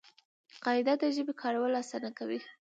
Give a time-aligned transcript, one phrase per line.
[0.63, 2.39] قاعده د ژبي کارول آسانه کوي.